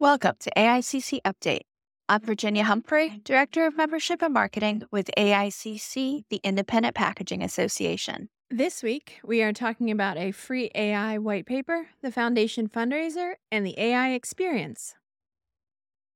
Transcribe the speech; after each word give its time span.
Welcome 0.00 0.36
to 0.38 0.52
AICC 0.56 1.22
Update. 1.22 1.62
I'm 2.08 2.20
Virginia 2.20 2.62
Humphrey, 2.62 3.20
Director 3.24 3.66
of 3.66 3.76
Membership 3.76 4.22
and 4.22 4.32
Marketing 4.32 4.84
with 4.92 5.10
AICC, 5.18 6.22
the 6.30 6.40
Independent 6.44 6.94
Packaging 6.94 7.42
Association. 7.42 8.28
This 8.48 8.80
week, 8.84 9.18
we 9.24 9.42
are 9.42 9.52
talking 9.52 9.90
about 9.90 10.16
a 10.16 10.30
free 10.30 10.70
AI 10.72 11.18
white 11.18 11.46
paper, 11.46 11.88
the 12.00 12.12
Foundation 12.12 12.68
fundraiser, 12.68 13.32
and 13.50 13.66
the 13.66 13.76
AI 13.76 14.12
experience. 14.12 14.94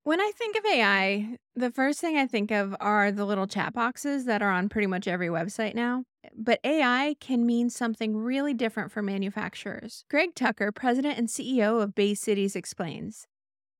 When 0.04 0.20
I 0.20 0.30
think 0.38 0.56
of 0.56 0.64
AI, 0.64 1.38
the 1.56 1.72
first 1.72 2.00
thing 2.00 2.16
I 2.16 2.28
think 2.28 2.52
of 2.52 2.76
are 2.78 3.10
the 3.10 3.24
little 3.24 3.48
chat 3.48 3.74
boxes 3.74 4.26
that 4.26 4.42
are 4.42 4.52
on 4.52 4.68
pretty 4.68 4.86
much 4.86 5.08
every 5.08 5.28
website 5.28 5.74
now. 5.74 6.04
But 6.36 6.60
AI 6.62 7.16
can 7.18 7.44
mean 7.44 7.68
something 7.68 8.16
really 8.16 8.54
different 8.54 8.92
for 8.92 9.02
manufacturers. 9.02 10.04
Greg 10.08 10.36
Tucker, 10.36 10.70
president 10.70 11.18
and 11.18 11.26
CEO 11.26 11.82
of 11.82 11.96
Bay 11.96 12.14
Cities, 12.14 12.54
explains 12.54 13.26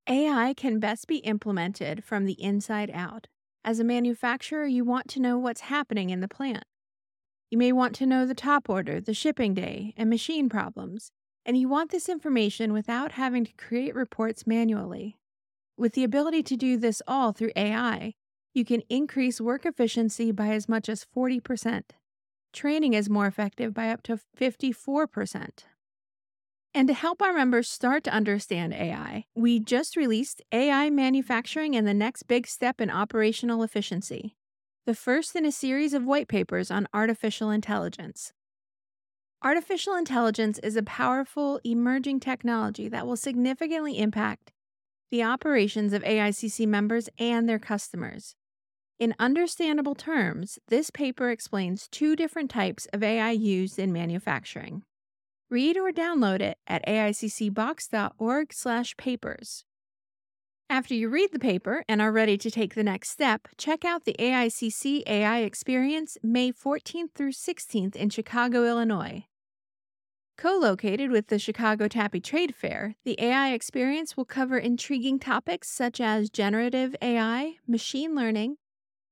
AI 0.09 0.53
can 0.55 0.81
best 0.81 1.07
be 1.07 1.19
implemented 1.19 2.03
from 2.03 2.25
the 2.25 2.41
inside 2.43 2.91
out. 2.93 3.29
As 3.65 3.79
a 3.79 3.85
manufacturer, 3.85 4.67
you 4.67 4.85
want 4.85 5.07
to 5.09 5.21
know 5.21 5.39
what's 5.39 5.63
happening 5.63 6.11
in 6.11 6.21
the 6.21 6.29
plant. 6.29 6.65
You 7.51 7.59
may 7.59 7.71
want 7.71 7.95
to 7.97 8.07
know 8.07 8.27
the 8.27 8.35
top 8.35 8.69
order, 8.69 9.01
the 9.01 9.15
shipping 9.15 9.55
day, 9.55 9.95
and 9.97 10.11
machine 10.11 10.49
problems, 10.49 11.13
and 11.47 11.57
you 11.57 11.69
want 11.69 11.91
this 11.91 12.09
information 12.09 12.73
without 12.73 13.13
having 13.13 13.45
to 13.45 13.53
create 13.53 13.95
reports 13.95 14.47
manually. 14.47 15.19
With 15.77 15.93
the 15.93 16.03
ability 16.03 16.43
to 16.45 16.57
do 16.57 16.77
this 16.77 17.01
all 17.07 17.33
through 17.33 17.53
AI, 17.55 18.15
you 18.55 18.65
can 18.65 18.83
increase 18.89 19.41
work 19.41 19.65
efficiency 19.65 20.33
by 20.33 20.49
as 20.49 20.69
much 20.69 20.89
as 20.89 21.07
40%. 21.17 21.83
Training 22.53 22.95
is 22.95 23.09
more 23.09 23.27
effective 23.27 23.73
by 23.73 23.91
up 23.91 24.03
to 24.03 24.19
54%. 24.39 25.65
And 26.75 26.89
to 26.89 26.95
help 26.95 27.21
our 27.21 27.35
members 27.35 27.69
start 27.69 28.03
to 28.05 28.15
understand 28.15 28.73
AI, 28.73 29.27
we 29.35 29.61
just 29.61 29.95
released 29.95 30.41
AI 30.53 30.89
Manufacturing 30.89 31.77
and 31.77 31.87
the 31.87 31.93
Next 31.93 32.23
Big 32.23 32.47
Step 32.47 32.81
in 32.81 32.91
Operational 32.91 33.63
Efficiency, 33.63 34.37
the 34.87 34.95
first 34.95 35.37
in 35.37 35.45
a 35.45 35.53
series 35.53 35.93
of 35.93 36.07
white 36.07 36.29
papers 36.29 36.71
on 36.71 36.89
artificial 36.95 37.51
intelligence. 37.51 38.33
Artificial 39.43 39.95
intelligence 39.95 40.59
is 40.61 40.77
a 40.77 40.83
powerful, 40.83 41.61
emerging 41.63 42.21
technology 42.21 42.89
that 42.89 43.07
will 43.07 43.17
significantly 43.17 43.99
impact 43.99 44.51
the 45.11 45.23
operations 45.23 45.93
of 45.93 46.03
AICC 46.05 46.67
members 46.67 47.11
and 47.19 47.47
their 47.47 47.59
customers. 47.59 48.35
In 48.99 49.15
understandable 49.19 49.95
terms, 49.95 50.59
this 50.69 50.89
paper 50.89 51.29
explains 51.29 51.87
two 51.89 52.17
different 52.17 52.51
types 52.51 52.87
of 52.95 53.03
AI 53.03 53.33
used 53.33 53.79
in 53.79 53.93
manufacturing. 53.93 54.85
Read 55.53 55.77
or 55.77 55.93
download 55.93 56.41
it 56.41 56.57
at 56.67 56.83
aiccbox.org/papers. 56.87 59.65
After 60.71 60.95
you 60.95 61.11
read 61.11 61.29
the 61.31 61.39
paper 61.39 61.85
and 61.87 62.01
are 62.01 62.11
ready 62.11 62.39
to 62.39 62.51
take 62.51 62.75
the 62.75 62.83
next 62.83 63.11
step, 63.11 63.49
check 63.59 63.85
out 63.85 64.07
the 64.07 64.17
AICC 64.19 65.03
AI 65.07 65.41
Experience 65.41 66.17
May 66.23 66.53
14th 66.53 67.13
through 67.15 67.33
16th 67.33 67.95
in 67.95 68.09
Chicago, 68.09 68.65
Illinois. 68.65 69.27
Co 70.39 70.59
located 70.59 71.11
with 71.11 71.27
the 71.27 71.39
Chicago 71.39 71.87
TAPPI 71.87 72.25
Trade 72.25 72.55
Fair, 72.55 72.95
the 73.05 73.21
AI 73.21 73.53
Experience 73.53 74.17
will 74.17 74.25
cover 74.25 74.57
intriguing 74.57 75.19
topics 75.19 75.69
such 75.69 76.01
as 76.01 76.31
generative 76.31 76.97
AI, 77.03 77.57
machine 77.69 78.15
learning, 78.15 78.57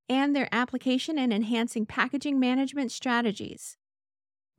and 0.08 0.34
their 0.34 0.48
application 0.50 1.18
in 1.18 1.32
enhancing 1.32 1.84
packaging 1.84 2.40
management 2.40 2.92
strategies. 2.92 3.76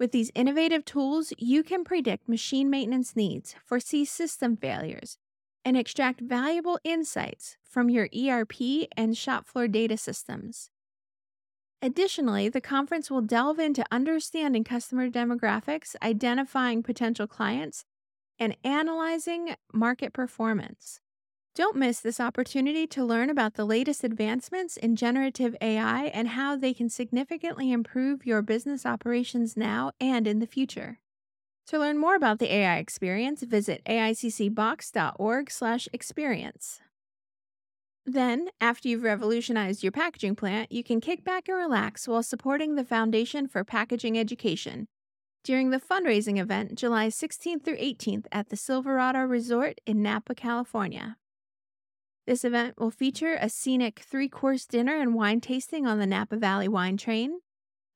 With 0.02 0.14
these 0.14 0.32
innovative 0.34 0.84
tools, 0.84 1.32
you 1.38 1.62
can 1.62 1.84
predict 1.84 2.28
machine 2.28 2.72
maintenance 2.72 3.16
needs, 3.16 3.54
foresee 3.64 4.04
system 4.04 4.58
failures, 4.58 5.20
and 5.64 5.78
extract 5.78 6.22
valuable 6.22 6.80
insights 6.84 7.56
from 7.64 7.88
your 7.88 8.10
ERP 8.12 8.88
and 8.98 9.16
shop 9.16 9.46
floor 9.46 9.68
data 9.68 9.98
systems. 9.98 10.72
Additionally, 11.84 12.50
the 12.50 12.60
conference 12.60 13.12
will 13.12 13.22
delve 13.22 13.60
into 13.60 13.86
understanding 13.92 14.64
customer 14.64 15.08
demographics, 15.08 15.96
identifying 16.02 16.82
potential 16.82 17.28
clients, 17.28 17.86
and 18.40 18.58
analyzing 18.64 19.54
market 19.72 20.14
performance. 20.14 21.00
Don't 21.54 21.76
miss 21.76 22.00
this 22.00 22.22
opportunity 22.22 22.88
to 22.88 23.04
learn 23.04 23.30
about 23.30 23.56
the 23.56 23.66
latest 23.66 24.06
advancements 24.06 24.78
in 24.78 24.96
generative 24.96 25.54
AI 25.60 26.06
and 26.06 26.30
how 26.30 26.56
they 26.56 26.74
can 26.74 26.88
significantly 26.88 27.74
improve 27.74 28.26
your 28.26 28.42
business 28.42 28.86
operations 28.86 29.58
now 29.58 29.92
and 30.00 30.28
in 30.28 30.40
the 30.40 30.48
future. 30.48 31.00
To 31.68 31.78
learn 31.78 31.98
more 31.98 32.16
about 32.16 32.40
the 32.40 32.54
AI 32.54 32.78
experience, 32.78 33.44
visit 33.44 33.82
aiccbox.org/experience. 33.86 36.80
Then, 38.06 38.48
after 38.62 38.88
you've 38.88 39.04
revolutionized 39.04 39.84
your 39.84 39.92
packaging 39.92 40.38
plant, 40.38 40.72
you 40.72 40.86
can 40.86 41.02
kick 41.02 41.26
back 41.26 41.50
and 41.50 41.58
relax 41.58 42.08
while 42.08 42.24
supporting 42.24 42.76
the 42.76 42.86
Foundation 42.86 43.50
for 43.50 43.66
Packaging 43.66 44.18
Education 44.18 44.88
during 45.44 45.70
the 45.70 45.82
fundraising 45.82 46.40
event 46.40 46.76
July 46.76 47.10
16th 47.10 47.66
through 47.66 47.78
18th 47.78 48.28
at 48.32 48.48
the 48.48 48.56
Silverado 48.56 49.20
Resort 49.20 49.82
in 49.86 50.02
Napa, 50.02 50.34
California. 50.34 51.18
This 52.28 52.46
event 52.46 52.80
will 52.80 52.92
feature 52.92 53.36
a 53.40 53.50
scenic 53.50 53.98
three 54.00 54.30
course 54.30 54.68
dinner 54.68 54.96
and 54.96 55.16
wine 55.16 55.42
tasting 55.42 55.88
on 55.88 55.98
the 55.98 56.06
Napa 56.06 56.38
Valley 56.38 56.68
Wine 56.68 56.98
Train, 56.98 57.40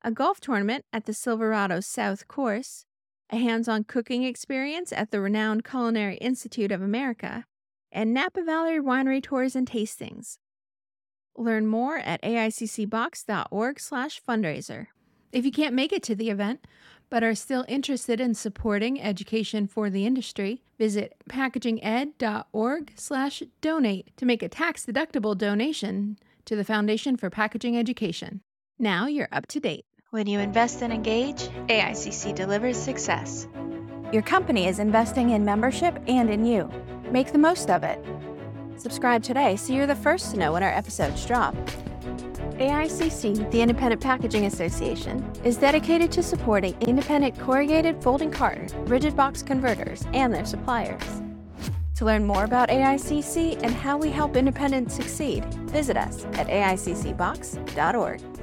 a 0.03 0.09
golf 0.11 0.39
tournament 0.39 0.83
at 0.91 1.05
the 1.05 1.13
Silverado 1.13 1.79
South 1.79 2.27
Course, 2.27 2.85
a 3.29 3.37
hands 3.37 3.67
on 3.67 3.83
cooking 3.83 4.23
experience 4.23 4.91
at 4.91 5.11
the 5.11 5.21
renowned 5.21 5.63
Culinary 5.63 6.17
Institute 6.17 6.71
of 6.71 6.81
America, 6.81 7.45
and 7.91 8.11
Napa 8.13 8.41
Valley 8.43 8.79
winery 8.79 9.21
tours 9.21 9.55
and 9.55 9.69
tastings. 9.69 10.39
Learn 11.37 11.67
more 11.67 11.97
at 11.97 12.21
aiccbox.org/fundraiser. 12.23 14.87
If 15.35 15.43
you 15.43 15.51
can't 15.51 15.75
make 15.75 15.91
it 15.91 16.01
to 16.03 16.15
the 16.15 16.29
event, 16.29 16.65
but 17.09 17.21
are 17.21 17.35
still 17.35 17.65
interested 17.67 18.21
in 18.21 18.35
supporting 18.35 19.01
education 19.01 19.67
for 19.67 19.89
the 19.89 20.05
industry, 20.05 20.61
visit 20.79 21.13
packaginged.org/donate 21.29 24.15
to 24.15 24.25
make 24.25 24.41
a 24.41 24.47
tax-deductible 24.47 25.37
donation 25.37 26.17
to 26.45 26.55
the 26.55 26.63
Foundation 26.63 27.17
for 27.17 27.29
Packaging 27.29 27.75
Education. 27.75 28.39
Now 28.79 29.07
you're 29.07 29.27
up 29.29 29.45
to 29.47 29.59
date. 29.59 29.83
When 30.11 30.25
you 30.25 30.39
invest 30.39 30.81
and 30.81 30.93
engage, 30.93 31.49
AICC 31.67 32.33
delivers 32.33 32.77
success. 32.77 33.45
Your 34.13 34.21
company 34.21 34.67
is 34.67 34.79
investing 34.79 35.31
in 35.31 35.43
membership 35.43 36.01
and 36.07 36.29
in 36.29 36.45
you. 36.45 36.71
Make 37.11 37.33
the 37.33 37.39
most 37.39 37.69
of 37.69 37.83
it. 37.83 37.99
Subscribe 38.77 39.21
today 39.21 39.57
so 39.57 39.73
you're 39.73 39.85
the 39.85 39.95
first 39.95 40.31
to 40.31 40.39
know 40.39 40.53
when 40.53 40.63
our 40.63 40.71
episodes 40.71 41.25
drop. 41.25 41.57
AICC, 42.57 43.51
the 43.51 43.61
Independent 43.61 44.01
Packaging 44.01 44.45
Association, 44.45 45.29
is 45.43 45.57
dedicated 45.57 46.11
to 46.13 46.23
supporting 46.23 46.75
independent 46.81 47.37
corrugated 47.39 48.01
folding 48.01 48.31
carton, 48.31 48.67
rigid 48.85 49.15
box 49.15 49.41
converters, 49.41 50.05
and 50.13 50.33
their 50.33 50.45
suppliers. 50.45 51.21
To 51.95 52.05
learn 52.05 52.25
more 52.25 52.43
about 52.43 52.69
AICC 52.69 53.63
and 53.63 53.73
how 53.73 53.97
we 53.97 54.09
help 54.09 54.35
independents 54.35 54.95
succeed, 54.95 55.45
visit 55.69 55.95
us 55.95 56.25
at 56.33 56.47
aiccbox.org. 56.47 58.34